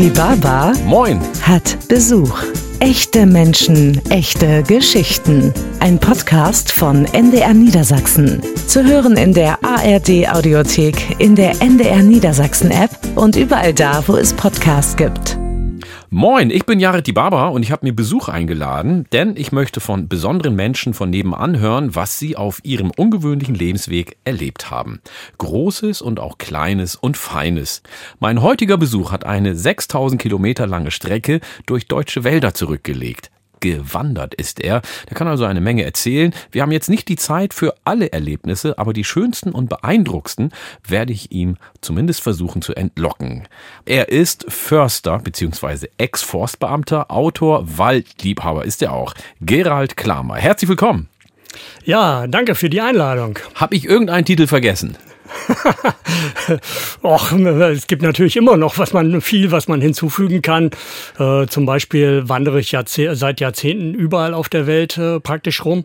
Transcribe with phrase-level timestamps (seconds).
[0.00, 1.20] Die Baba Moin.
[1.42, 2.42] hat Besuch.
[2.78, 5.52] Echte Menschen, echte Geschichten.
[5.78, 8.40] Ein Podcast von NDR Niedersachsen.
[8.66, 14.16] Zu hören in der ARD Audiothek, in der NDR Niedersachsen App und überall da, wo
[14.16, 15.39] es Podcasts gibt.
[16.12, 19.78] Moin, ich bin Jared die Baba und ich habe mir Besuch eingeladen, denn ich möchte
[19.78, 25.00] von besonderen Menschen von nebenan hören, was sie auf ihrem ungewöhnlichen Lebensweg erlebt haben.
[25.38, 27.84] Großes und auch Kleines und Feines.
[28.18, 34.60] Mein heutiger Besuch hat eine 6000 Kilometer lange Strecke durch deutsche Wälder zurückgelegt gewandert ist
[34.60, 34.82] er.
[35.08, 36.34] Der kann also eine Menge erzählen.
[36.50, 40.52] Wir haben jetzt nicht die Zeit für alle Erlebnisse, aber die schönsten und beeindruckendsten
[40.86, 43.46] werde ich ihm zumindest versuchen zu entlocken.
[43.86, 45.88] Er ist Förster bzw.
[45.98, 49.14] Ex-Forstbeamter, Autor, Waldliebhaber ist er auch.
[49.40, 50.36] Gerald Klamer.
[50.36, 51.08] Herzlich willkommen.
[51.84, 53.38] Ja, danke für die Einladung.
[53.54, 54.96] Hab ich irgendeinen Titel vergessen?
[57.02, 60.70] Och, es gibt natürlich immer noch was man viel, was man hinzufügen kann.
[61.18, 65.84] Äh, zum Beispiel wandere ich Jahrzeh seit Jahrzehnten überall auf der Welt äh, praktisch rum.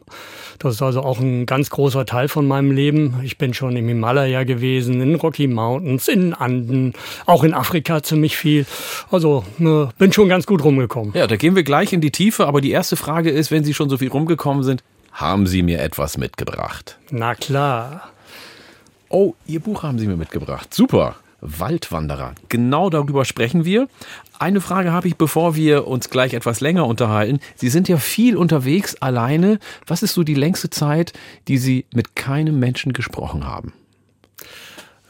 [0.60, 3.20] Das ist also auch ein ganz großer Teil von meinem Leben.
[3.24, 6.94] Ich bin schon im Himalaya gewesen, in Rocky Mountains, in Anden,
[7.26, 8.66] auch in Afrika ziemlich viel.
[9.12, 11.14] Also äh, bin schon ganz gut rumgekommen.
[11.14, 12.48] Ja, da gehen wir gleich in die Tiefe.
[12.48, 15.82] Aber die erste Frage ist, wenn Sie schon so viel rumgekommen sind, haben Sie mir
[15.82, 16.98] etwas mitgebracht?
[17.10, 18.15] Na klar.
[19.10, 20.74] Oh, Ihr Buch haben Sie mir mitgebracht.
[20.74, 21.16] Super.
[21.42, 22.34] Waldwanderer.
[22.50, 23.88] Genau darüber sprechen wir.
[24.40, 27.40] Eine Frage habe ich, bevor wir uns gleich etwas länger unterhalten.
[27.56, 29.60] Sie sind ja viel unterwegs, alleine.
[29.86, 31.14] Was ist so die längste Zeit,
[31.48, 33.74] die Sie mit keinem Menschen gesprochen haben?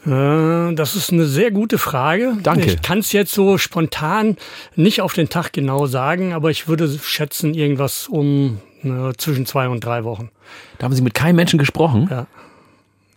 [0.04, 2.36] Äh, Das ist eine sehr gute Frage.
[2.42, 2.66] Danke.
[2.66, 4.36] Ich kann es jetzt so spontan
[4.74, 9.68] nicht auf den Tag genau sagen, aber ich würde schätzen irgendwas um äh, zwischen zwei
[9.68, 10.30] und drei Wochen.
[10.78, 12.08] Da haben Sie mit keinem Menschen gesprochen?
[12.10, 12.26] Ja.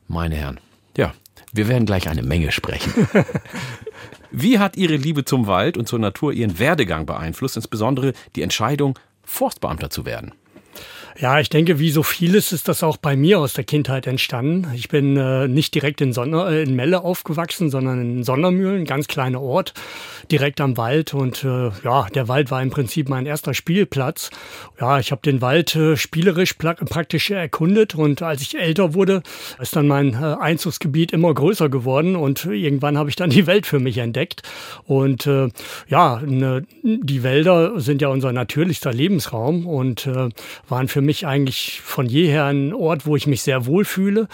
[0.07, 0.59] Meine Herren.
[0.99, 1.13] Ja,
[1.53, 3.07] wir werden gleich eine Menge sprechen.
[4.31, 8.99] Wie hat Ihre Liebe zum Wald und zur Natur Ihren Werdegang beeinflusst, insbesondere die Entscheidung,
[9.23, 10.33] Forstbeamter zu werden?
[11.21, 14.71] Ja, ich denke, wie so vieles ist das auch bei mir aus der Kindheit entstanden.
[14.73, 19.07] Ich bin äh, nicht direkt in, Sonne, äh, in Melle aufgewachsen, sondern in Sondermühlen, ganz
[19.07, 19.73] kleiner Ort,
[20.31, 21.13] direkt am Wald.
[21.13, 24.29] Und äh, ja, der Wald war im Prinzip mein erster Spielplatz.
[24.79, 29.21] Ja, ich habe den Wald äh, spielerisch praktisch erkundet und als ich älter wurde,
[29.59, 33.65] ist dann mein äh, Einzugsgebiet immer größer geworden und irgendwann habe ich dann die Welt
[33.65, 34.43] für mich entdeckt.
[34.85, 35.49] Und äh,
[35.89, 40.29] ja, ne, die Wälder sind ja unser natürlichster Lebensraum und äh,
[40.69, 44.27] waren für mich eigentlich von jeher ein Ort, wo ich mich sehr wohl fühle.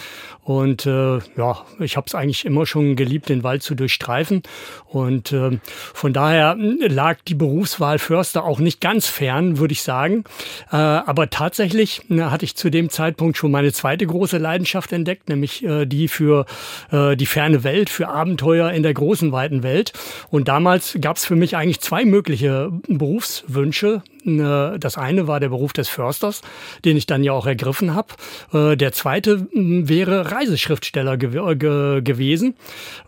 [0.43, 4.43] Und äh, ja, ich habe es eigentlich immer schon geliebt, den Wald zu durchstreifen.
[4.85, 5.57] Und äh,
[5.93, 10.23] von daher lag die Berufswahl Förster auch nicht ganz fern, würde ich sagen.
[10.71, 15.29] Äh, aber tatsächlich äh, hatte ich zu dem Zeitpunkt schon meine zweite große Leidenschaft entdeckt,
[15.29, 16.45] nämlich äh, die für
[16.91, 19.93] äh, die ferne Welt, für Abenteuer in der großen, weiten Welt.
[20.29, 24.03] Und damals gab es für mich eigentlich zwei mögliche Berufswünsche.
[24.25, 26.41] Das eine war der Beruf des Försters,
[26.83, 28.07] den ich dann ja auch ergriffen habe.
[28.53, 32.55] Äh, Der zweite mh, wäre Reiseschriftsteller gew äh, ge gewesen,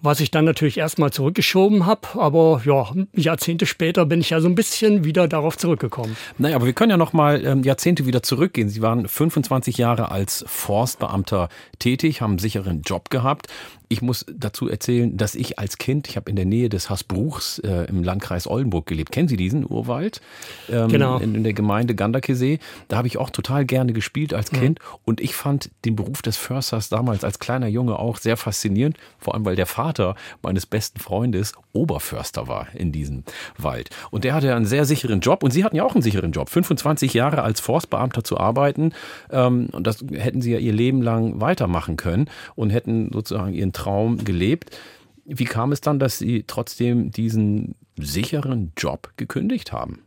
[0.02, 2.08] was ich dann natürlich erstmal zurückgeschoben habe.
[2.16, 6.16] Aber ja, Jahrzehnte später bin ich ja so ein bisschen wieder darauf zurückgekommen.
[6.38, 8.70] Naja, aber wir können ja noch mal ähm, Jahrzehnte wieder zurückgehen.
[8.70, 11.50] Sie waren 25 Jahre als Forstbeamter
[11.80, 13.48] tätig, haben einen sicheren Job gehabt.
[13.90, 17.60] Ich muss dazu erzählen, dass ich als Kind, ich habe in der Nähe des Hasbruchs
[17.60, 19.12] äh, im Landkreis Oldenburg gelebt.
[19.12, 20.22] Kennen Sie diesen Urwald?
[20.70, 21.18] Ähm, Genau.
[21.20, 22.60] In, in der Gemeinde Gandakesee.
[22.88, 24.80] Da habe ich auch total gerne gespielt als Kind.
[25.06, 28.98] Und ich fand den Beruf des Försters damals als kleiner Junge auch sehr faszinierend.
[29.20, 33.24] Vor allem, weil der Vater meines besten Freundes Oberförster war in diesem
[33.58, 33.90] Wald.
[34.12, 35.44] Und der hatte einen sehr sicheren Job.
[35.44, 36.50] Und Sie hatten ja auch einen sicheren Job.
[36.50, 38.94] 25 Jahre als Forstbeamter zu arbeiten.
[39.32, 43.74] Ähm, und das hätten Sie ja Ihr Leben lang weitermachen können und hätten sozusagen Ihren
[43.78, 44.78] Traum gelebt.
[45.26, 50.00] Wie kam es dann, dass Sie trotzdem diesen sicheren Job gekündigt haben?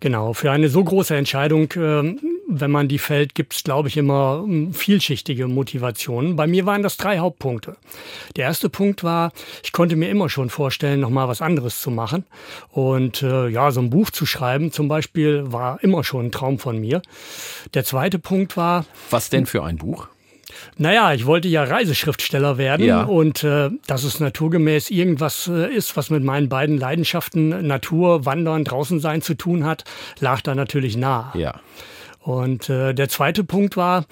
[0.00, 2.18] Genau, für eine so große Entscheidung, ähm,
[2.48, 6.36] wenn man die fällt, gibt es, glaube ich, immer ähm, vielschichtige Motivationen.
[6.36, 7.76] Bei mir waren das drei Hauptpunkte.
[8.36, 12.24] Der erste Punkt war, ich konnte mir immer schon vorstellen, nochmal was anderes zu machen.
[12.70, 16.58] Und äh, ja, so ein Buch zu schreiben zum Beispiel war immer schon ein Traum
[16.58, 17.02] von mir.
[17.74, 20.08] Der zweite Punkt war, Was denn für ein Buch?
[20.78, 23.02] Naja, ich wollte ja Reiseschriftsteller werden Ja.
[23.02, 28.64] und äh, dass es naturgemäß irgendwas äh, ist, was mit meinen beiden Leidenschaften Natur, Wandern,
[28.64, 29.84] draußen sein zu tun hat,
[30.20, 31.32] lag da natürlich nah.
[31.34, 31.60] Ja.
[32.24, 34.04] Und äh, der zweite Punkt war,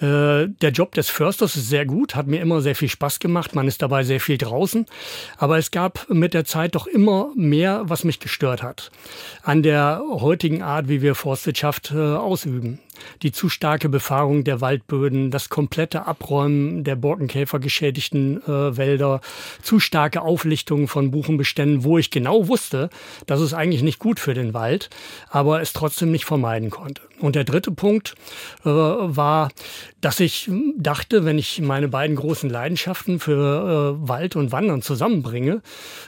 [0.00, 3.54] äh, der Job des Försters ist sehr gut, hat mir immer sehr viel Spaß gemacht,
[3.54, 4.86] man ist dabei sehr viel draußen,
[5.36, 8.90] aber es gab mit der Zeit doch immer mehr, was mich gestört hat
[9.42, 12.78] an der heutigen Art, wie wir Forstwirtschaft äh, ausüben.
[13.22, 19.20] Die zu starke Befahrung der Waldböden, das komplette Abräumen der Borkenkäfer geschädigten äh, Wälder,
[19.62, 22.90] zu starke Auflichtung von Buchenbeständen, wo ich genau wusste,
[23.26, 24.90] das ist eigentlich nicht gut für den Wald,
[25.30, 27.02] aber es trotzdem nicht vermeiden konnte.
[27.20, 28.14] Und der dritte Punkt
[28.64, 29.50] äh, war,
[30.00, 35.62] dass ich dachte, wenn ich meine beiden großen Leidenschaften für äh, Wald und Wandern zusammenbringe,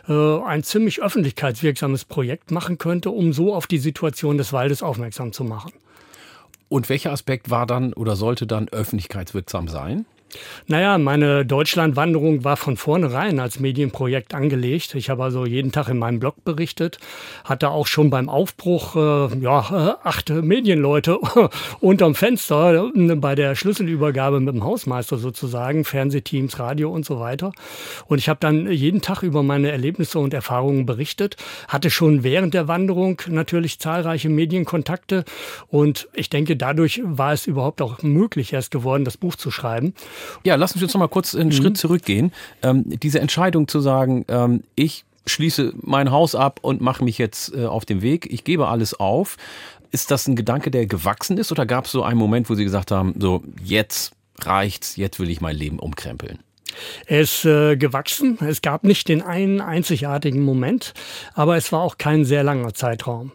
[0.08, 5.32] äh, ein ziemlich öffentlichkeitswirksames Projekt machen könnte, um so auf die Situation des Waldes aufmerksam
[5.32, 5.72] zu machen.
[6.70, 10.06] Und welcher Aspekt war dann oder sollte dann öffentlichkeitswirksam sein?
[10.66, 14.94] Naja, meine Deutschlandwanderung war von vornherein als Medienprojekt angelegt.
[14.94, 16.98] Ich habe also jeden Tag in meinem Blog berichtet,
[17.44, 21.18] hatte auch schon beim Aufbruch äh, ja, äh, acht Medienleute
[21.80, 27.52] unterm Fenster äh, bei der Schlüsselübergabe mit dem Hausmeister sozusagen, Fernsehteams, Radio und so weiter.
[28.06, 31.36] Und ich habe dann jeden Tag über meine Erlebnisse und Erfahrungen berichtet,
[31.68, 35.24] hatte schon während der Wanderung natürlich zahlreiche Medienkontakte
[35.68, 39.94] und ich denke, dadurch war es überhaupt auch möglich erst geworden, das Buch zu schreiben.
[40.44, 41.52] Ja, lass uns jetzt noch mal kurz einen mhm.
[41.52, 42.32] Schritt zurückgehen.
[42.62, 47.54] Ähm, diese Entscheidung zu sagen, ähm, ich schließe mein Haus ab und mache mich jetzt
[47.54, 49.36] äh, auf den Weg, ich gebe alles auf.
[49.92, 52.64] Ist das ein Gedanke, der gewachsen ist oder gab es so einen Moment, wo Sie
[52.64, 56.38] gesagt haben, so jetzt reicht's, jetzt will ich mein Leben umkrempeln?
[57.06, 58.38] Er ist äh, gewachsen.
[58.40, 60.94] Es gab nicht den einen einzigartigen Moment,
[61.34, 63.32] aber es war auch kein sehr langer Zeitraum.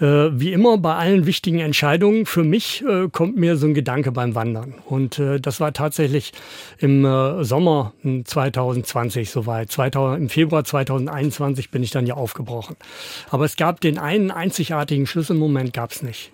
[0.00, 4.12] Äh, wie immer bei allen wichtigen Entscheidungen für mich äh, kommt mir so ein Gedanke
[4.12, 4.74] beim Wandern.
[4.86, 6.32] Und äh, das war tatsächlich
[6.78, 9.70] im äh, Sommer 2020 soweit.
[9.70, 12.76] 2000, Im Februar 2021 bin ich dann ja aufgebrochen.
[13.30, 16.30] Aber es gab den einen einzigartigen Schlüsselmoment gab es nicht.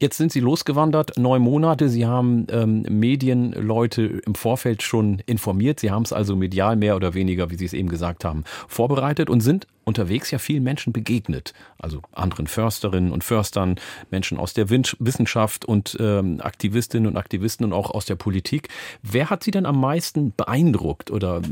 [0.00, 1.88] Jetzt sind Sie losgewandert, neun Monate.
[1.88, 5.80] Sie haben ähm, Medienleute im Vorfeld schon informiert.
[5.80, 9.28] Sie haben es also medial mehr oder weniger, wie Sie es eben gesagt haben, vorbereitet
[9.28, 11.52] und sind unterwegs ja vielen Menschen begegnet.
[11.78, 13.74] Also anderen Försterinnen und Förstern,
[14.10, 18.68] Menschen aus der Wissenschaft und ähm, Aktivistinnen und Aktivisten und auch aus der Politik.
[19.02, 21.42] Wer hat Sie denn am meisten beeindruckt oder äh,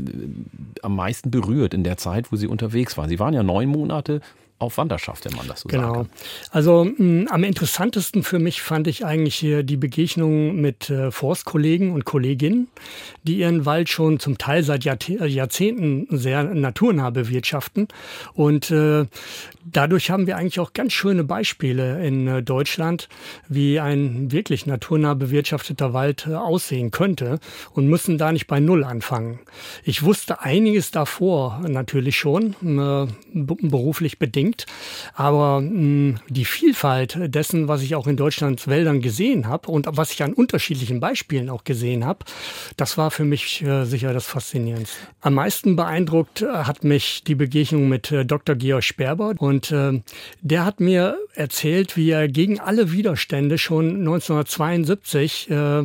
[0.83, 3.09] am meisten berührt in der Zeit, wo Sie unterwegs waren?
[3.09, 4.21] Sie waren ja neun Monate
[4.59, 5.93] auf Wanderschaft, wenn man das so genau.
[5.93, 6.09] sagen
[6.51, 11.11] Also mh, hm, am interessantesten für mich fand ich eigentlich hier die Begegnung mit äh,
[11.11, 12.67] Forstkollegen und Kolleginnen,
[13.23, 17.87] die ihren Wald schon zum Teil seit Jahrzehnten sehr naturnah bewirtschaften.
[18.33, 19.05] Und äh,
[19.63, 23.09] dadurch haben wir eigentlich auch ganz schöne Beispiele in äh, Deutschland,
[23.47, 27.39] wie ein wirklich naturnah bewirtschafteter Wald äh, aussehen könnte
[27.73, 29.39] und müssen da nicht bei Null anfangen.
[29.83, 34.65] Ich wusste einiges davor natürlich schon, äh, beruflich bedingt unbedingt.
[35.13, 39.87] Aber mh, hm, die Vielfalt dessen, was ich auch in Deutschlands Wäldern gesehen habe und
[39.89, 42.25] was ich an unterschiedlichen Beispielen auch gesehen habe,
[42.77, 44.97] das war für mich äh, sicher das Faszinierendste.
[45.21, 48.55] Am meisten beeindruckt äh, hat mich die Begegnung mit äh, Dr.
[48.55, 50.01] Georg Sperber und äh,
[50.41, 55.83] der hat mir erzählt, wie er gegen alle Widerstände schon 1972 äh,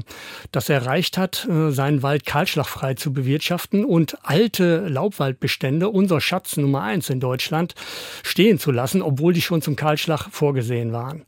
[0.50, 6.82] das erreicht hat, äh, seinen Wald kahlschlagfrei zu bewirtschaften und alte Laubwaldbestände, unser Schatz Nummer
[6.82, 7.74] eins in Deutschland,
[8.22, 11.24] stehen stehen zu lassen, obwohl die schon zum Kahlschlag vorgesehen waren.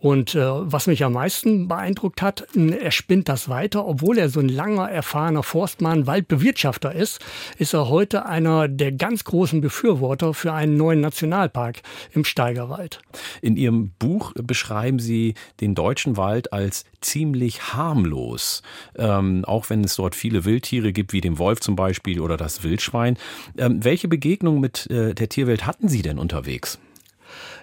[0.00, 4.40] Und äh, was mich am meisten beeindruckt hat, er spinnt das weiter, obwohl er so
[4.40, 7.20] ein langer, erfahrener Forstmann, Waldbewirtschafter ist,
[7.58, 13.00] ist er heute einer der ganz großen Befürworter für einen neuen Nationalpark im Steigerwald.
[13.42, 18.62] In Ihrem Buch beschreiben Sie den deutschen Wald als ziemlich harmlos,
[18.96, 22.62] ähm, auch wenn es dort viele Wildtiere gibt, wie den Wolf zum Beispiel oder das
[22.62, 23.16] Wildschwein.
[23.56, 26.78] Ähm, welche Begegnung mit äh, der Tierwelt hatten Sie denn unterwegs?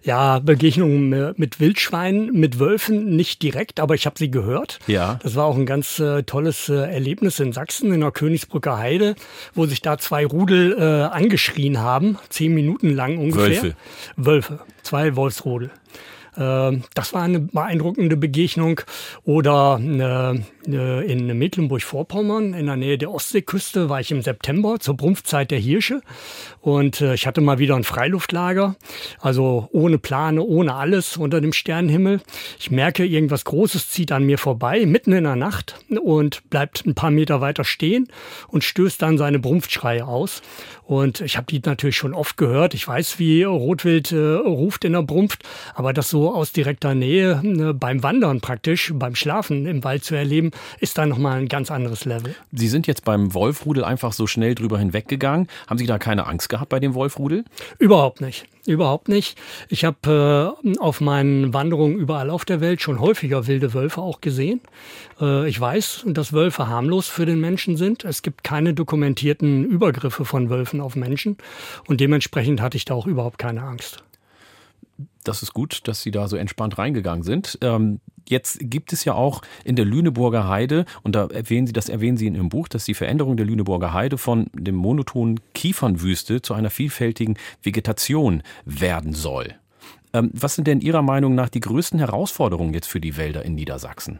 [0.03, 4.79] Ja, Begegnungen mit Wildschweinen, mit Wölfen nicht direkt, aber ich habe sie gehört.
[4.87, 5.19] Ja.
[5.23, 9.15] Das war auch ein ganz äh, tolles äh, Erlebnis in Sachsen, in der Königsbrücker Heide,
[9.53, 13.63] wo sich da zwei Rudel äh, angeschrien haben, zehn Minuten lang ungefähr.
[13.63, 13.75] Wölfe.
[14.15, 15.71] Wölfe, zwei Wolfsrudel.
[16.37, 18.81] Ähm, das war eine beeindruckende Begegnung.
[19.23, 24.97] Oder äh, äh, in Mecklenburg-Vorpommern in der Nähe der Ostseeküste war ich im September zur
[24.97, 26.01] Brumpfzeit der Hirsche
[26.65, 28.75] und äh, ich hatte mal wieder ein Freiluftlager,
[29.19, 32.21] also ohne Plane, ohne alles unter dem Sternenhimmel.
[32.57, 36.95] Ich merke, irgendwas Großes zieht an mir vorbei, mitten in der Nacht und bleibt ein
[36.95, 38.07] paar Meter weiter stehen
[38.47, 40.41] und stößt dann seine Brumpfschreie aus.
[40.81, 42.73] Und ich habe die natürlich schon oft gehört.
[42.73, 45.43] Ich weiß, wie Rotwild äh, ruft in der Brumpft,
[45.73, 50.15] aber das so aus direkter Nähe äh, beim Wandern praktisch, beim Schlafen im Wald zu
[50.15, 52.35] erleben, ist da nochmal ein ganz anderes Level.
[52.51, 55.47] Sie sind jetzt beim Wolfrudel einfach so schnell drüber hinweggegangen.
[55.67, 57.43] Haben Sie da keine Angst gehabt bei dem Wolfrudel?
[57.79, 58.45] Überhaupt nicht.
[58.65, 59.37] Überhaupt nicht.
[59.69, 64.21] Ich habe äh, auf meinen Wanderungen überall auf der Welt schon häufiger wilde Wölfe auch
[64.21, 64.61] gesehen.
[65.21, 68.03] Äh, ich weiß, dass Wölfe harmlos für den Menschen sind.
[68.05, 71.37] Es gibt keine dokumentierten Übergriffe von Wölfen auf Menschen
[71.87, 74.04] und dementsprechend hatte ich da auch überhaupt keine Angst.
[75.25, 77.57] Das ist gut, dass Sie da so entspannt reingegangen sind.
[77.61, 81.89] Ähm, jetzt gibt es ja auch in der Lüneburger Heide, und da erwähnen Sie, das
[81.89, 86.41] erwähnen Sie in Ihrem Buch, dass die Veränderung der Lüneburger Heide von dem monotonen Kiefernwüste
[86.41, 89.55] zu einer vielfältigen Vegetation werden soll.
[90.13, 93.55] Ähm, was sind denn Ihrer Meinung nach die größten Herausforderungen jetzt für die Wälder in
[93.55, 94.19] Niedersachsen?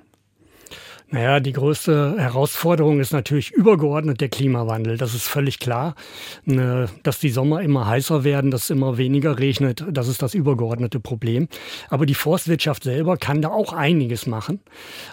[1.11, 4.97] Naja, die größte Herausforderung ist natürlich übergeordnet der Klimawandel.
[4.97, 5.93] Das ist völlig klar.
[6.45, 10.33] Ne, dass die Sommer immer heißer werden, dass es immer weniger regnet, das ist das
[10.33, 11.47] übergeordnete Problem.
[11.89, 14.61] Aber die Forstwirtschaft selber kann da auch einiges machen.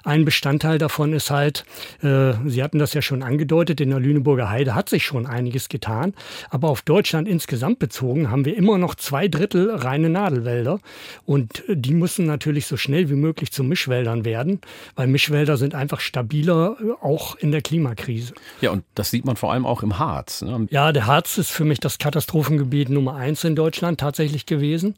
[0.02, 1.66] Ein Bestandteil davon ist halt,
[2.02, 5.68] äh, Sie hatten das ja schon angedeutet, in der Lüneburger Heide hat sich schon einiges
[5.68, 6.14] getan.
[6.48, 10.78] Aber auf Deutschland insgesamt bezogen haben wir immer noch zwei Drittel reine Nadelwälder.
[11.26, 14.60] Und die müssen natürlich so schnell wie möglich zu Mischwäldern werden,
[14.96, 18.34] weil Mischwälder sind einfach stabiler, äh, auch in der Klimakrise.
[18.60, 20.42] Ja, und das sieht man vor allem auch im Harz.
[20.42, 20.66] Ne?
[20.70, 24.94] Ja, der Harz ist für mich das Katastrophengebiet Nummer eins in Deutschland tatsächlich gewesen.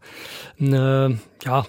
[0.60, 1.10] Äh,
[1.44, 1.66] ja,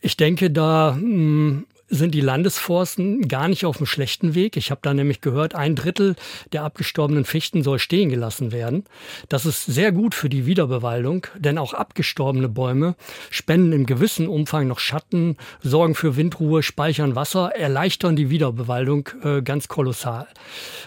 [0.00, 4.56] ich denke, da mh, hm, sind die Landesforsten gar nicht auf einem schlechten Weg.
[4.56, 6.16] Ich habe da nämlich gehört, ein Drittel
[6.52, 8.84] der abgestorbenen Fichten soll stehen gelassen werden.
[9.28, 12.96] Das ist sehr gut für die Wiederbewaldung, denn auch abgestorbene Bäume
[13.30, 19.42] spenden im gewissen Umfang noch Schatten, sorgen für Windruhe, speichern Wasser, erleichtern die Wiederbewaldung äh,
[19.42, 20.26] ganz kolossal.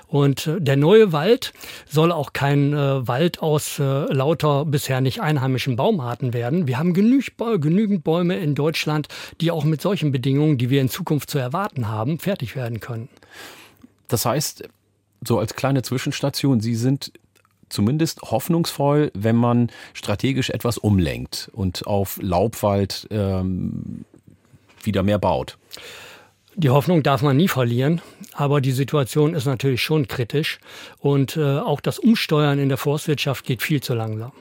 [0.08, 1.54] Und äh, der neue Wald
[1.88, 6.68] soll auch kein äh, Wald aus äh, lauter bisher nicht einheimischen Baumarten werden.
[6.68, 7.20] Wir haben genü
[7.60, 9.08] genügend Bäume in Deutschland,
[9.42, 13.10] die auch mit solchen Bedingungen, die wir in Zukunft zu erwarten haben, fertig werden können.
[14.08, 14.68] Das heißt,
[15.26, 17.12] so als kleine Zwischenstation, Sie sind
[17.70, 24.06] zumindest hoffnungsvoll, wenn man strategisch etwas umlenkt und auf Laubwald ähm,
[24.84, 25.58] wieder mehr baut.
[26.56, 28.02] Die Hoffnung darf man nie verlieren,
[28.34, 30.60] aber die Situation ist natürlich schon kritisch
[30.98, 34.32] und äh, auch das Umsteuern in der Forstwirtschaft geht viel zu langsam.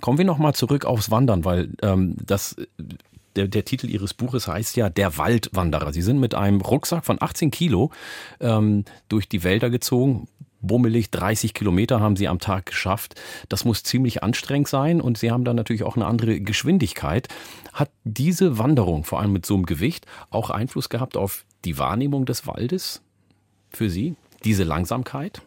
[0.00, 2.56] Kommen wir nochmal zurück aufs Wandern, weil ähm, das
[3.36, 5.92] der, der Titel Ihres Buches heißt ja Der Waldwanderer.
[5.92, 7.90] Sie sind mit einem Rucksack von 18 Kilo
[8.40, 10.28] ähm, durch die Wälder gezogen.
[10.60, 13.20] Bummelig 30 Kilometer haben Sie am Tag geschafft.
[13.48, 17.28] Das muss ziemlich anstrengend sein und Sie haben dann natürlich auch eine andere Geschwindigkeit.
[17.72, 22.26] Hat diese Wanderung, vor allem mit so einem Gewicht, auch Einfluss gehabt auf die Wahrnehmung
[22.26, 23.02] des Waldes
[23.70, 24.14] für Sie?
[24.44, 25.42] Diese Langsamkeit?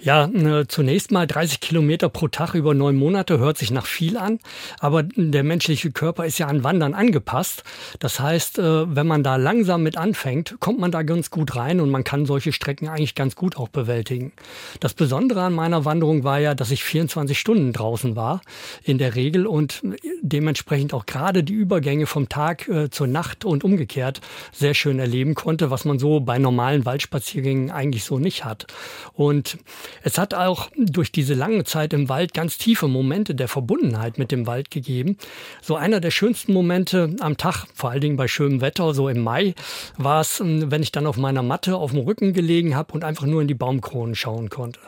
[0.00, 4.16] Ja, äh, zunächst mal 30 Kilometer pro Tag über neun Monate hört sich nach viel
[4.16, 4.38] an,
[4.78, 7.64] aber der menschliche Körper ist ja an Wandern angepasst.
[7.98, 11.80] Das heißt, äh, wenn man da langsam mit anfängt, kommt man da ganz gut rein
[11.80, 14.32] und man kann solche Strecken eigentlich ganz gut auch bewältigen.
[14.80, 18.42] Das Besondere an meiner Wanderung war ja, dass ich 24 Stunden draußen war
[18.82, 19.82] in der Regel und
[20.22, 24.20] dementsprechend auch gerade die Übergänge vom Tag äh, zur Nacht und umgekehrt
[24.52, 28.66] sehr schön erleben konnte, was man so bei normalen Waldspaziergängen eigentlich so nicht hat.
[29.14, 29.55] Und
[30.02, 34.32] es hat auch durch diese lange Zeit im Wald ganz tiefe Momente der Verbundenheit mit
[34.32, 35.16] dem Wald gegeben.
[35.62, 39.22] So einer der schönsten Momente am Tag, vor allen Dingen bei schönem Wetter, so im
[39.22, 39.54] Mai,
[39.96, 43.04] war es, ähm, wenn ich dann auf meiner Matte auf dem Rücken gelegen habe und
[43.04, 44.80] einfach nur in die Baumkronen schauen konnte.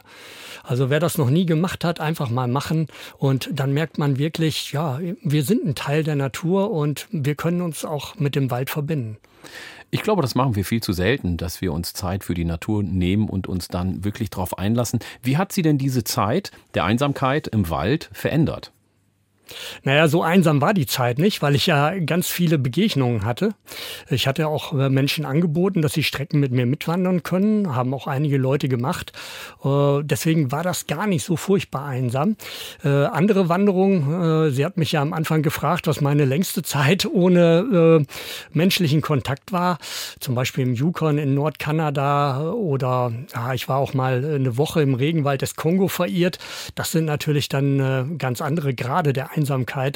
[0.63, 4.73] Also wer das noch nie gemacht hat, einfach mal machen und dann merkt man wirklich,
[4.73, 8.69] ja, wir sind ein Teil der Natur und wir können uns auch mit dem Wald
[8.69, 9.17] verbinden.
[9.90, 12.83] Ich glaube, das machen wir viel zu selten, dass wir uns Zeit für die Natur
[12.83, 14.99] nehmen und uns dann wirklich darauf einlassen.
[15.23, 18.73] Wie hat sie denn diese Zeit der Einsamkeit im Wald verändert?
[19.83, 23.55] Naja, so einsam war die Zeit nicht, weil ich ja ganz viele Begegnungen hatte.
[24.11, 28.07] Ich hatte auch äh, Menschen angeboten, dass sie Strecken mit mir mitwandern können, haben auch
[28.07, 29.12] einige Leute gemacht.
[29.64, 32.37] Äh, deswegen war das gar nicht so furchtbar einsam.
[32.85, 38.05] Äh, andere Wanderungen, sie hat mich ja am Anfang gefragt, was meine längste Zeit ohne
[38.52, 39.78] menschlichen Kontakt war.
[40.21, 44.95] Zum Beispiel im Yukon in Nordkanada oder ja, ich war auch mal eine Woche im
[44.95, 46.38] Regenwald des Kongo verirrt.
[46.75, 49.38] Das sind natürlich dann ganz andere Grade der Einsamkeit,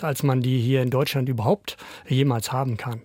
[0.05, 1.77] als man die hier in Deutschland überhaupt
[2.09, 3.01] jemals haben kann.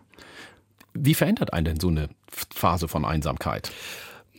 [0.94, 3.72] Wie verändert einen denn so eine Phase von Einsamkeit?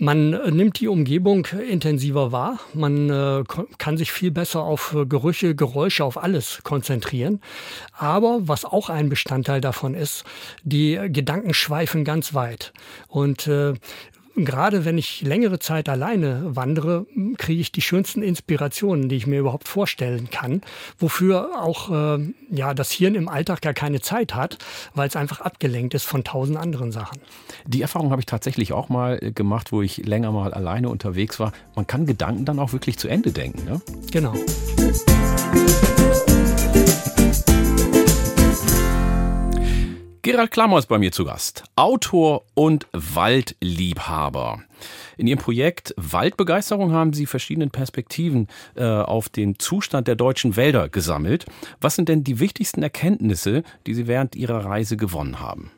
[0.00, 2.60] Man äh, nimmt die Umgebung intensiver wahr.
[2.72, 3.42] Man äh,
[3.78, 7.40] kann sich viel besser auf äh, Gerüche, Geräusche, auf alles konzentrieren.
[7.92, 10.24] Aber was auch ein Bestandteil davon ist,
[10.62, 12.72] die Gedanken schweifen ganz weit.
[13.08, 13.74] Und äh,
[14.44, 19.40] gerade wenn ich längere Zeit alleine wandere, kriege ich die schönsten Inspirationen, die ich mir
[19.40, 20.62] überhaupt vorstellen kann,
[20.98, 24.58] wofür auch äh, ja das Hirn im Alltag gar keine Zeit hat,
[24.94, 27.20] weil es einfach abgelenkt ist von tausend anderen Sachen.
[27.66, 31.40] Die Erfahrung habe ich tatsächlich auch mal äh, gemacht, wo ich länger mal alleine unterwegs
[31.40, 31.52] war.
[31.74, 33.64] Man kann Gedanken dann auch wirklich zu Ende denken.
[33.64, 33.80] Ne?
[34.12, 34.34] Genau.
[40.22, 41.64] Gerald Klammer ist bei mir zu Gast.
[41.78, 44.64] Autor und Waldliebhaber.
[45.16, 50.88] In Ihrem Projekt Waldbegeisterung haben Sie verschiedene Perspektiven äh, auf den Zustand der deutschen Wälder
[50.88, 51.46] gesammelt.
[51.80, 55.70] Was sind denn die wichtigsten Erkenntnisse, die Sie während Ihrer Reise gewonnen haben?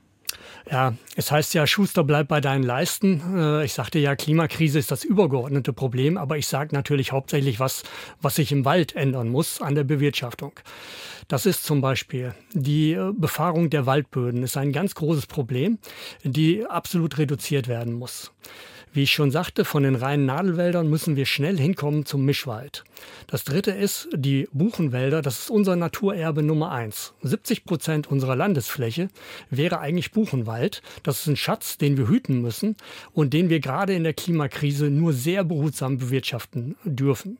[0.71, 3.23] Ja, es heißt ja, Schuster, bleib bei deinen Leisten.
[3.37, 7.83] Äh, ich sagte ja, Klimakrise ist das übergeordnete Problem, aber ich sage natürlich hauptsächlich was,
[8.21, 10.53] was sich im Wald ändern muss an der Bewirtschaftung.
[11.29, 15.79] Das ist zum Beispiel die äh, Befahrung der Waldböden, ist ein ganz großes Problem,
[16.25, 18.33] die absolut reduziert werden muss.
[18.93, 22.83] Wie ich schon sagte, von den reinen Nadelwäldern müssen wir schnell hinkommen zum Mischwald.
[23.29, 25.23] Das dritte ist die Buchenwälder.
[25.23, 27.15] Das ist unser Naturerbe Nummer eins.
[27.23, 29.09] 70 Prozent unserer Landesfläche
[29.49, 30.83] wäre eigentlich Buchenwald.
[31.05, 32.77] Das ist ein Schatz, den wir hüten müssen
[33.13, 37.39] und den wir gerade in der Klimakrise nur sehr behutsam bewirtschaften dürfen.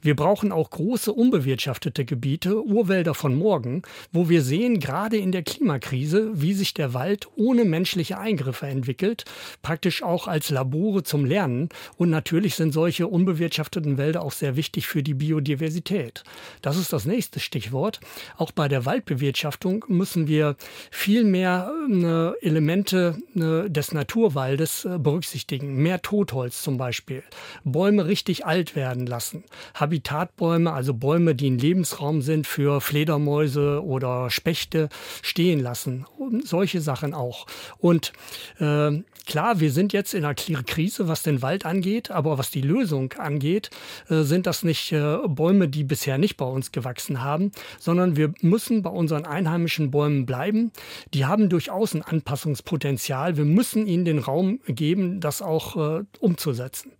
[0.00, 5.44] Wir brauchen auch große unbewirtschaftete Gebiete, Urwälder von morgen, wo wir sehen, gerade in der
[5.44, 9.24] Klimakrise, wie sich der Wald ohne menschliche Eingriffe entwickelt,
[9.62, 11.68] praktisch auch als Labore zum Lernen.
[11.96, 16.24] Und natürlich sind solche unbewirtschafteten Wälder auch sehr wichtig für die Biodiversität.
[16.62, 18.00] Das ist das nächste Stichwort.
[18.36, 20.56] Auch bei der Waldbewirtschaftung müssen wir
[20.90, 25.76] viel mehr äh, Elemente äh, des Naturwaldes äh, berücksichtigen.
[25.76, 27.22] Mehr Totholz zum Beispiel.
[27.64, 29.44] Bäume richtig alt werden lassen.
[29.74, 34.88] Habitatbäume, also Bäume, die ein Lebensraum sind für Fledermäuse oder Spechte,
[35.22, 36.06] stehen lassen.
[36.18, 37.46] Und solche Sachen auch.
[37.78, 38.12] Und
[38.58, 42.60] äh, klar, wir sind jetzt in einer Krise, was den Wald angeht, aber was die
[42.60, 43.70] Lösung angeht,
[44.08, 48.32] äh, sind das nicht äh, Bäume, die bisher nicht bei uns gewachsen haben, sondern wir
[48.40, 50.72] müssen bei unseren einheimischen Bäumen bleiben.
[51.14, 53.36] Die haben durchaus ein Anpassungspotenzial.
[53.36, 56.92] Wir müssen ihnen den Raum geben, das auch äh, umzusetzen.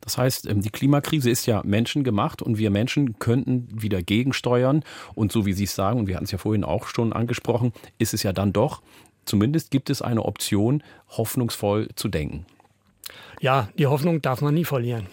[0.00, 4.84] Das heißt, ähm, die Klimakrise ist ja menschengemacht und wir Menschen könnten wieder gegensteuern.
[5.14, 7.72] Und so wie Sie es sagen, und wir hatten es ja vorhin auch schon angesprochen,
[7.98, 8.82] ist es ja dann doch,
[9.24, 12.46] zumindest gibt es eine Option, hoffnungsvoll zu denken.
[13.40, 15.06] Ja, die Hoffnung darf man nie verlieren.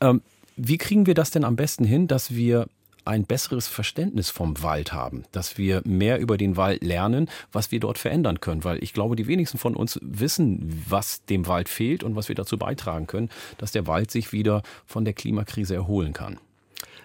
[0.00, 0.22] Ähm,
[0.56, 2.66] wie kriegen wir das denn am besten hin, dass wir
[3.04, 7.80] ein besseres Verständnis vom Wald haben, dass wir mehr über den Wald lernen, was wir
[7.80, 8.64] dort verändern können.
[8.64, 12.36] Weil ich glaube, die wenigsten von uns wissen, was dem Wald fehlt und was wir
[12.36, 13.28] dazu beitragen können,
[13.58, 16.38] dass der Wald sich wieder von der Klimakrise erholen kann.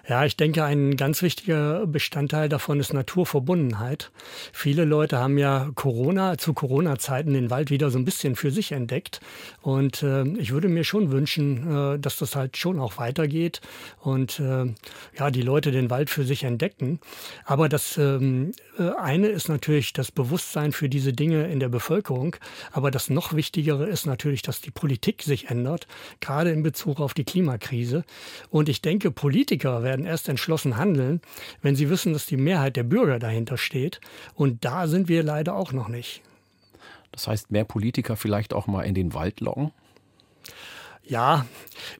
[0.09, 4.09] Ja, ich denke, ein ganz wichtiger Bestandteil davon ist Naturverbundenheit.
[4.53, 8.72] Viele Leute haben ja Corona, zu Corona-Zeiten den Wald wieder so ein bisschen für sich
[8.72, 9.20] entdeckt.
[9.61, 13.59] Und äh, ich würde mir schon wünschen, äh, dass das halt schon auch weitergeht
[14.00, 14.74] und äh,
[15.20, 17.01] ja, die Leute den Wald für sich entdecken.
[17.43, 22.37] Aber das ähm, äh, eine ist natürlich das Bewusstsein für diese Dinge in der Bevölkerung.
[22.72, 25.85] Aber das noch Wichtigere ist natürlich, dass die Politik sich ändert,
[26.22, 28.05] gerade in Bezug auf die Klimakrise.
[28.50, 31.22] Und ich denke, Politiker werden werden erst entschlossen handeln,
[31.62, 34.00] wenn sie wissen, dass die Mehrheit der Bürger dahinter steht.
[34.36, 36.22] Und da sind wir leider auch noch nicht.
[37.12, 39.72] Das heißt, mehr Politiker vielleicht auch mal in den Wald locken?
[41.07, 41.46] Ja,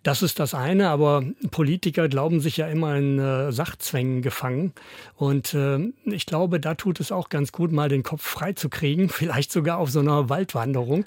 [0.04, 4.74] das ist das eine, aber Politiker glauben sich ja immer in äh, Sachzwängen gefangen.
[5.15, 8.70] Und äh, ich glaube, da tut es auch ganz gut, mal den Kopf frei zu
[8.70, 11.06] kriegen, vielleicht sogar auf so einer Waldwanderung,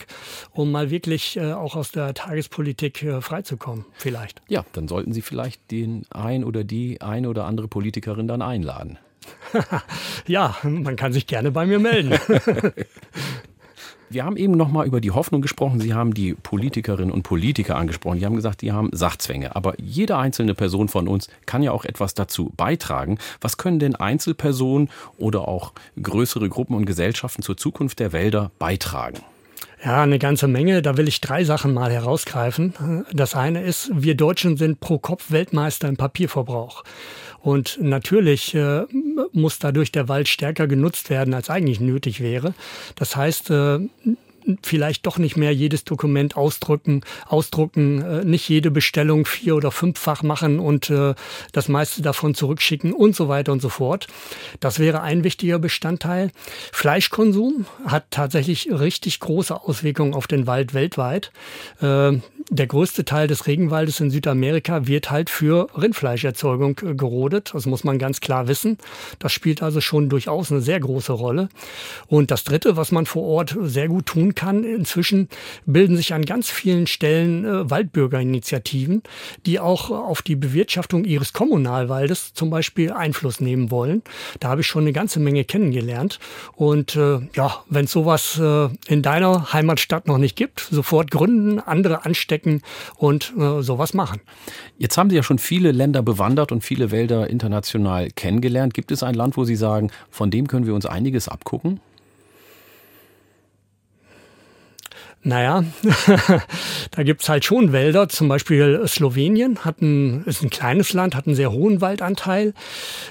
[0.52, 4.40] um mal wirklich äh, auch aus der Tagespolitik äh, freizukommen, vielleicht.
[4.48, 8.98] Ja, dann sollten Sie vielleicht den ein oder die eine oder andere Politikerin dann einladen.
[10.26, 12.18] ja, man kann sich gerne bei mir melden.
[14.12, 15.78] Wir haben eben noch mal über die Hoffnung gesprochen.
[15.78, 18.18] Sie haben die Politikerinnen und Politiker angesprochen.
[18.18, 19.54] Die haben gesagt, die haben Sachzwänge.
[19.54, 23.18] Aber jede einzelne Person von uns kann ja auch etwas dazu beitragen.
[23.40, 29.20] Was können denn Einzelpersonen oder auch größere Gruppen und Gesellschaften zur Zukunft der Wälder beitragen?
[29.82, 30.82] Ja, eine ganze Menge.
[30.82, 33.06] Da will ich drei Sachen mal herausgreifen.
[33.12, 36.84] Das eine ist, wir Deutschen sind pro Kopf Weltmeister im Papierverbrauch.
[37.42, 38.82] Und natürlich äh,
[39.32, 42.52] muss dadurch der Wald stärker genutzt werden, als eigentlich nötig wäre.
[42.96, 43.78] Das heißt, äh,
[44.62, 50.22] vielleicht doch nicht mehr jedes Dokument ausdrücken, ausdrucken, äh, nicht jede Bestellung vier- oder fünffach
[50.22, 51.14] machen und äh,
[51.52, 54.06] das meiste davon zurückschicken und so weiter und so fort.
[54.60, 56.30] Das wäre ein wichtiger Bestandteil.
[56.72, 61.32] Fleischkonsum hat tatsächlich richtig große Auswirkungen auf den Wald weltweit.
[62.40, 67.50] Äh, der größte Teil des Regenwaldes in Südamerika wird halt für Rindfleischerzeugung gerodet.
[67.54, 68.78] Das muss man ganz klar wissen.
[69.18, 71.48] Das spielt also schon durchaus eine sehr große Rolle.
[72.06, 75.28] Und das Dritte, was man vor Ort sehr gut tun kann, inzwischen
[75.66, 79.02] bilden sich an ganz vielen Stellen äh, Waldbürgerinitiativen,
[79.46, 84.02] die auch auf die Bewirtschaftung ihres Kommunalwaldes zum Beispiel Einfluss nehmen wollen.
[84.40, 86.18] Da habe ich schon eine ganze Menge kennengelernt.
[86.56, 91.60] Und äh, ja, wenn es sowas äh, in deiner Heimatstadt noch nicht gibt, sofort gründen,
[91.60, 92.62] andere anstecken entdecken
[92.96, 94.20] und äh, sowas machen.
[94.78, 98.74] Jetzt haben Sie ja schon viele Länder bewandert und viele Wälder international kennengelernt.
[98.74, 101.80] Gibt es ein Land, wo Sie sagen, von dem können wir uns einiges abgucken?
[105.22, 105.64] Naja,
[106.92, 108.08] da gibt's halt schon Wälder.
[108.08, 112.54] Zum Beispiel Slowenien hat ein, ist ein kleines Land, hat einen sehr hohen Waldanteil.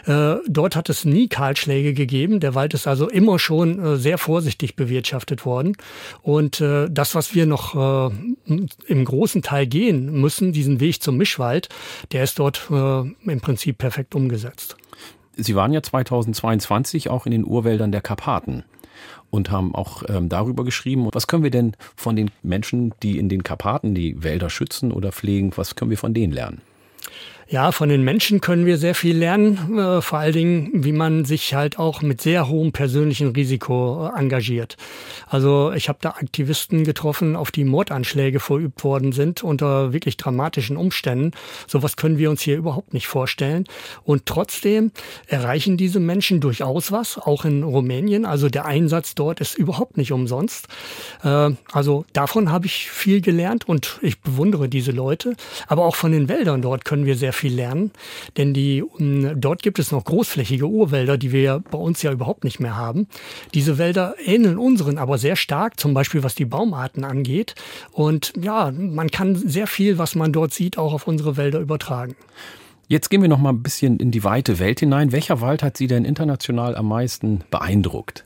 [0.07, 2.39] Äh, dort hat es nie Kahlschläge gegeben.
[2.39, 5.77] Der Wald ist also immer schon äh, sehr vorsichtig bewirtschaftet worden.
[6.23, 11.69] Und äh, das, was wir noch im großen Teil gehen müssen, diesen Weg zum Mischwald,
[12.11, 14.75] der ist dort im Prinzip perfekt umgesetzt.
[15.35, 18.63] Sie waren ja 2022 auch in den Urwäldern der Karpaten
[19.29, 21.07] und haben auch ähm, darüber geschrieben.
[21.11, 25.11] Was können wir denn von den Menschen, die in den Karpaten die Wälder schützen oder
[25.11, 26.61] pflegen, was können wir von denen lernen?
[27.51, 31.25] Ja, von den Menschen können wir sehr viel lernen, äh, vor allen Dingen, wie man
[31.25, 34.77] sich halt auch mit sehr hohem persönlichen Risiko äh, engagiert.
[35.25, 40.77] Also ich habe da Aktivisten getroffen, auf die Mordanschläge verübt worden sind unter wirklich dramatischen
[40.77, 41.31] Umständen.
[41.65, 43.63] Sowas können wir uns hier überhaupt nicht vorstellen.
[44.03, 44.91] Und trotzdem
[45.25, 48.25] erreichen diese Menschen durchaus was, auch in Rumänien.
[48.25, 50.67] Also der Einsatz dort ist überhaupt nicht umsonst.
[51.23, 55.33] Äh, also davon habe ich viel gelernt und ich bewundere diese Leute.
[55.65, 57.91] Aber auch von den Wäldern dort können wir sehr viel lernen,
[58.37, 58.83] denn die,
[59.35, 63.07] dort gibt es noch großflächige Urwälder, die wir bei uns ja überhaupt nicht mehr haben.
[63.53, 67.55] Diese Wälder ähneln unseren aber sehr stark, zum Beispiel was die Baumarten angeht.
[67.91, 72.15] Und ja, man kann sehr viel, was man dort sieht, auch auf unsere Wälder übertragen.
[72.87, 75.11] Jetzt gehen wir noch mal ein bisschen in die weite Welt hinein.
[75.11, 78.25] Welcher Wald hat Sie denn international am meisten beeindruckt?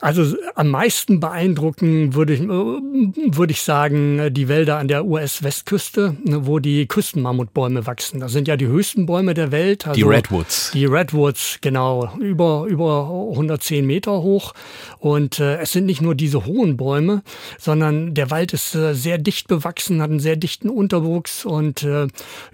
[0.00, 6.16] Also am meisten beeindrucken würde ich, äh, würde ich sagen, die Wälder an der US-Westküste,
[6.24, 8.18] ne, wo die Küstenmammutbäume wachsen.
[8.18, 9.86] Das sind ja die höchsten Bäume der Welt.
[9.86, 10.70] Also die Redwoods.
[10.72, 12.12] Die Redwoods, genau.
[12.18, 14.54] Über, über 110 Meter hoch.
[14.98, 17.22] Und äh, es sind nicht nur diese hohen Bäume,
[17.58, 21.44] sondern der Wald ist äh, sehr dicht bewachsen, hat einen sehr dichten Unterwuchs.
[21.44, 22.06] Und äh,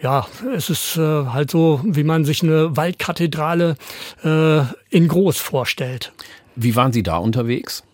[0.02, 3.76] ja, es ist äh, halt so, wie man sich eine Waldkathedrale
[4.24, 6.12] äh, in groß vorstellt.
[6.56, 7.84] Wie waren Sie da unterwegs?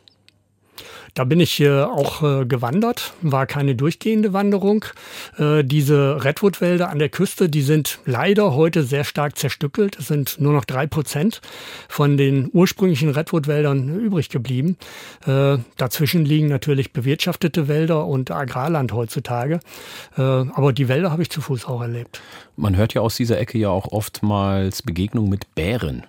[1.14, 4.86] Da bin ich äh, auch äh, gewandert, war keine durchgehende Wanderung.
[5.36, 9.98] Äh, diese Redwood-Wälder an der Küste, die sind leider heute sehr stark zerstückelt.
[9.98, 11.42] Es sind nur noch drei Prozent
[11.88, 14.78] von den ursprünglichen Redwood-Wäldern übrig geblieben.
[15.26, 19.60] Äh, dazwischen liegen natürlich bewirtschaftete Wälder und Agrarland heutzutage.
[20.16, 22.22] Äh, aber die Wälder habe ich zu Fuß auch erlebt.
[22.56, 26.04] Man hört ja aus dieser Ecke ja auch oftmals Begegnungen mit Bären.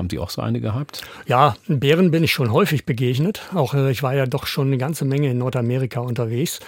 [0.00, 1.02] Haben Sie auch so eine gehabt?
[1.26, 3.42] Ja, Bären bin ich schon häufig begegnet.
[3.54, 6.60] Auch äh, ich war ja doch schon eine ganze Menge in Nordamerika unterwegs.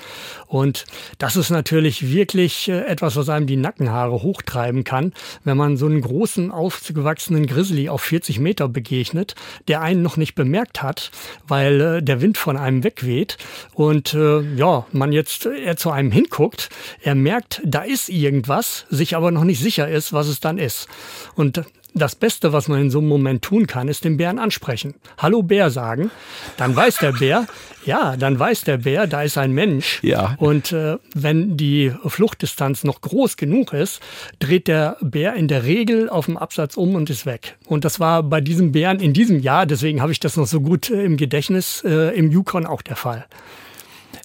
[0.49, 0.85] Und
[1.17, 5.15] das ist natürlich wirklich äh, etwas, was einem die Nackenhaare hochtreiben kann,
[5.45, 9.35] wenn man so einen großen, aufgewachsenen Grizzly auf 40 Meter begegnet,
[9.67, 11.11] der einen noch nicht bemerkt hat,
[11.49, 13.39] weil äh, der Wind von einem wegweht.
[13.73, 16.69] Und ja, man jetzt er zu einem hinguckt,
[17.01, 20.87] er merkt, da ist irgendwas, sich aber noch nicht sicher ist, was es dann ist.
[21.35, 21.63] Und
[21.95, 24.95] das Beste, was man in so einem Moment tun kann, ist den Bären ansprechen.
[25.19, 26.11] Hallo Bär sagen.
[26.57, 27.47] Dann weiß der Bär,
[27.85, 30.01] ja, dann weiß der Bär, da ist ein Mensch.
[30.03, 30.35] Ja.
[30.39, 34.01] Und äh, wenn die Fluchtdistanz noch groß genug ist,
[34.39, 37.57] dreht der Bär in der Regel auf dem Absatz um und ist weg.
[37.67, 40.61] Und das war bei diesem Bären in diesem Jahr, deswegen habe ich das noch so
[40.61, 43.27] gut äh, im Gedächtnis, äh, im Yukon auch der Fall.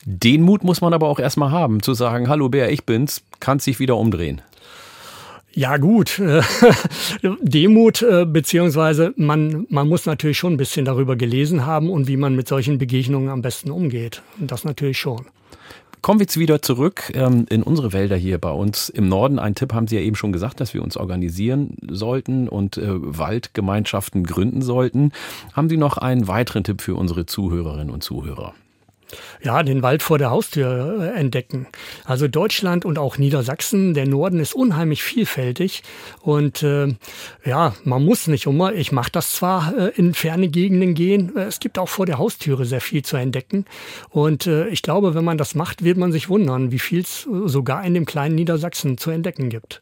[0.06, 3.66] Den Mut muss man aber auch erstmal haben, zu sagen, hallo Bär, ich bin's, kannst
[3.66, 4.42] sich wieder umdrehen.
[5.58, 6.22] Ja gut,
[7.42, 12.16] Demut äh, beziehungsweise man, man muss natürlich schon ein bisschen darüber gelesen haben und wie
[12.16, 14.22] man mit solchen Begegnungen am besten umgeht.
[14.40, 15.26] Und das natürlich schon.
[16.04, 19.40] Kommen wir jetzt wieder zurück ähm, in unsere Wälder hier bei uns im Norden.
[19.40, 22.84] Ein Tipp haben Sie ja eben schon gesagt, dass wir uns organisieren sollten und äh,
[22.88, 25.12] Waldgemeinschaften gründen sollten.
[25.54, 28.54] Haben Sie noch einen weiteren Tipp für unsere Zuhörerinnen und Zuhörer?
[29.42, 31.68] Ja, den Wald vor der Haustür äh, entdecken.
[32.06, 35.84] Also Deutschland und auch Niedersachsen, der Norden ist unheimlich vielfältig
[36.22, 36.96] und äh,
[37.46, 41.44] ja, man muss nicht immer, ich mache das zwar äh, in ferne Gegenden gehen, äh,
[41.44, 43.66] es gibt auch vor der Haustüre sehr viel zu entdecken
[44.10, 47.28] und äh, ich glaube, wenn man das macht, wird man sich wundern, wie viel es
[47.46, 49.82] sogar in dem kleinen Niedersachsen zu entdecken gibt.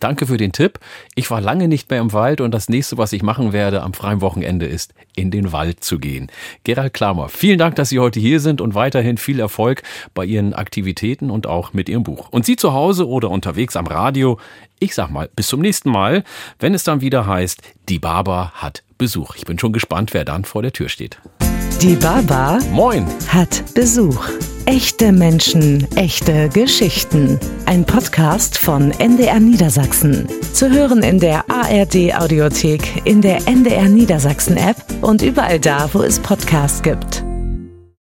[0.00, 0.78] Danke für den Tipp.
[1.14, 3.94] Ich war lange nicht mehr im Wald und das nächste, was ich machen werde am
[3.94, 6.30] freien Wochenende ist, in den Wald zu gehen.
[6.64, 9.82] Gerald Klammer, vielen Dank, dass Sie heute hier sind und weiterhin viel Erfolg
[10.14, 12.28] bei Ihren Aktivitäten und auch mit Ihrem Buch.
[12.30, 14.38] Und Sie zu Hause oder unterwegs am Radio,
[14.78, 16.22] ich sag mal, bis zum nächsten Mal,
[16.58, 19.34] wenn es dann wieder heißt, die Barber hat Besuch.
[19.36, 21.18] Ich bin schon gespannt, wer dann vor der Tür steht.
[21.82, 23.06] Die Baba Moin.
[23.28, 24.28] hat Besuch.
[24.66, 27.38] Echte Menschen, echte Geschichten.
[27.66, 30.28] Ein Podcast von NDR Niedersachsen.
[30.52, 36.02] Zu hören in der ARD Audiothek, in der NDR Niedersachsen App und überall da, wo
[36.02, 37.27] es Podcasts gibt.